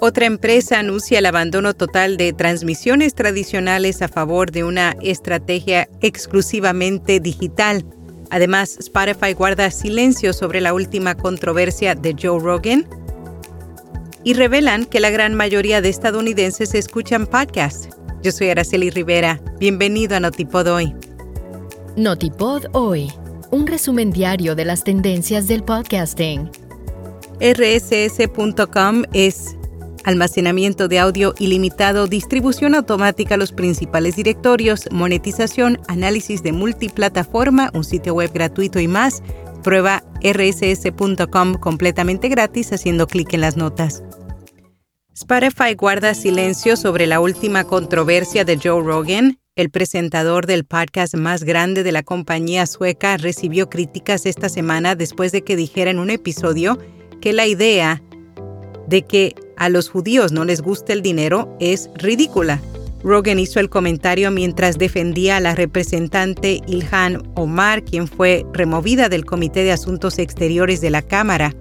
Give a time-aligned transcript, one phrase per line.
[0.00, 7.20] Otra empresa anuncia el abandono total de transmisiones tradicionales a favor de una estrategia exclusivamente
[7.20, 7.84] digital.
[8.30, 12.86] Además, Spotify guarda silencio sobre la última controversia de Joe Rogan
[14.24, 17.88] y revelan que la gran mayoría de estadounidenses escuchan podcasts.
[18.22, 19.40] Yo soy Araceli Rivera.
[19.58, 20.94] Bienvenido a Notipod Hoy.
[21.96, 23.12] Notipod Hoy,
[23.50, 26.50] un resumen diario de las tendencias del podcasting.
[27.42, 29.56] rss.com es
[30.04, 37.82] almacenamiento de audio ilimitado, distribución automática a los principales directorios, monetización, análisis de multiplataforma, un
[37.82, 39.24] sitio web gratuito y más.
[39.64, 44.04] Prueba rss.com completamente gratis haciendo clic en las notas.
[45.12, 49.40] Spotify guarda silencio sobre la última controversia de Joe Rogan.
[49.56, 55.32] El presentador del podcast más grande de la compañía sueca recibió críticas esta semana después
[55.32, 56.78] de que dijera en un episodio
[57.22, 58.02] que la idea
[58.88, 62.60] de que a los judíos no les gusta el dinero es ridícula.
[63.02, 69.24] Rogan hizo el comentario mientras defendía a la representante Ilhan Omar, quien fue removida del
[69.24, 71.54] Comité de Asuntos Exteriores de la Cámara.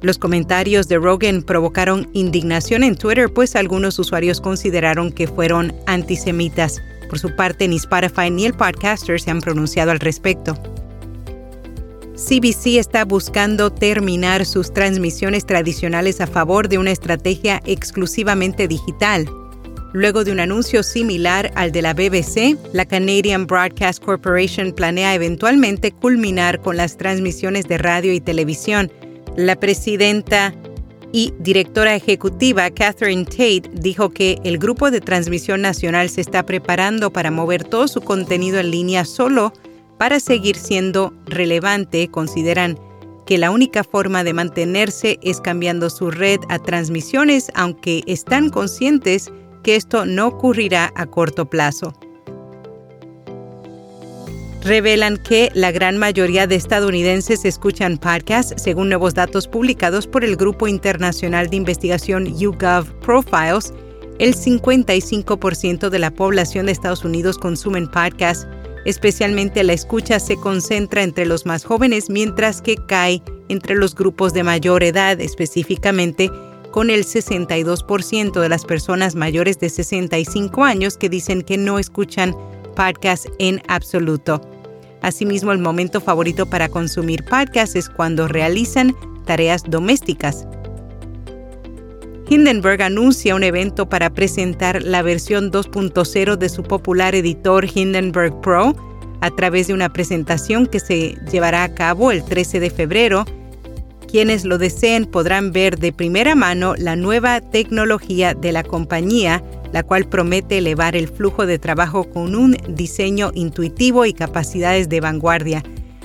[0.00, 6.82] Los comentarios de Rogan provocaron indignación en Twitter, pues algunos usuarios consideraron que fueron antisemitas.
[7.08, 10.58] Por su parte, ni Spotify ni el podcaster se han pronunciado al respecto.
[12.22, 19.28] CBC está buscando terminar sus transmisiones tradicionales a favor de una estrategia exclusivamente digital.
[19.92, 25.90] Luego de un anuncio similar al de la BBC, la Canadian Broadcast Corporation planea eventualmente
[25.90, 28.92] culminar con las transmisiones de radio y televisión.
[29.36, 30.54] La presidenta
[31.10, 37.12] y directora ejecutiva Catherine Tate dijo que el grupo de transmisión nacional se está preparando
[37.12, 39.52] para mover todo su contenido en línea solo
[40.02, 42.76] para seguir siendo relevante, consideran
[43.24, 49.30] que la única forma de mantenerse es cambiando su red a transmisiones, aunque están conscientes
[49.62, 51.92] que esto no ocurrirá a corto plazo.
[54.64, 60.34] Revelan que la gran mayoría de estadounidenses escuchan podcasts, según nuevos datos publicados por el
[60.34, 63.72] Grupo Internacional de Investigación YouGov Profiles.
[64.18, 68.48] El 55% de la población de Estados Unidos consumen podcasts
[68.84, 74.32] Especialmente la escucha se concentra entre los más jóvenes, mientras que cae entre los grupos
[74.32, 76.30] de mayor edad, específicamente
[76.72, 82.34] con el 62% de las personas mayores de 65 años que dicen que no escuchan
[82.74, 84.40] podcast en absoluto.
[85.02, 90.46] Asimismo, el momento favorito para consumir podcast es cuando realizan tareas domésticas.
[92.32, 98.74] Hindenburg anuncia un evento para presentar la versión 2.0 de su popular editor Hindenburg Pro
[99.20, 103.26] a través de una presentación que se llevará a cabo el 13 de febrero.
[104.10, 109.44] Quienes lo deseen podrán ver de primera mano la nueva tecnología de la compañía,
[109.74, 115.00] la cual promete elevar el flujo de trabajo con un diseño intuitivo y capacidades de
[115.02, 115.62] vanguardia.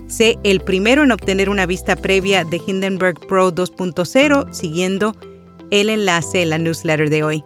[0.08, 5.16] Sé el primero en obtener una vista previa de Hindenburg Pro 2.0 siguiendo
[5.72, 7.44] el enlace en la newsletter de hoy.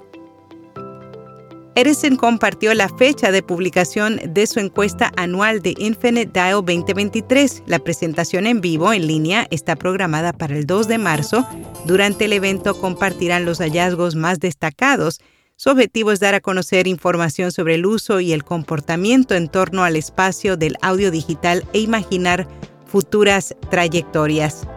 [1.73, 7.63] Edison compartió la fecha de publicación de su encuesta anual de Infinite Dial 2023.
[7.65, 11.47] La presentación en vivo en línea está programada para el 2 de marzo.
[11.85, 15.21] Durante el evento compartirán los hallazgos más destacados.
[15.55, 19.83] Su objetivo es dar a conocer información sobre el uso y el comportamiento en torno
[19.85, 22.47] al espacio del audio digital e imaginar
[22.85, 24.67] futuras trayectorias.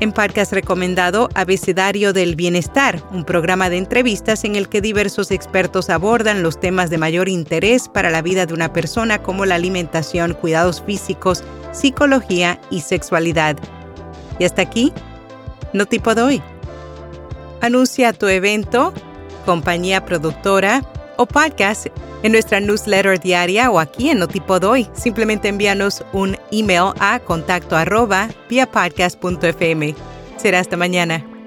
[0.00, 5.90] En podcast recomendado Abecedario del Bienestar, un programa de entrevistas en el que diversos expertos
[5.90, 10.34] abordan los temas de mayor interés para la vida de una persona como la alimentación,
[10.34, 11.42] cuidados físicos,
[11.72, 13.56] psicología y sexualidad.
[14.38, 14.92] Y hasta aquí,
[15.72, 16.40] no tipo doy.
[17.60, 18.94] Anuncia tu evento,
[19.44, 20.84] compañía productora
[21.18, 21.86] o podcast
[22.22, 24.88] en nuestra newsletter diaria o aquí en Notipod Hoy.
[24.94, 29.94] Simplemente envíanos un email a contacto arroba podcast.fm.
[30.38, 31.37] Será hasta mañana.